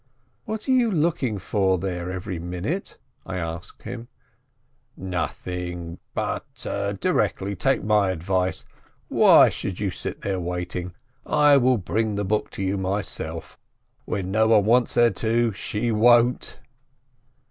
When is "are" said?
0.67-0.71